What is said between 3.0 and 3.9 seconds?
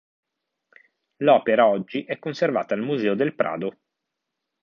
del Prado.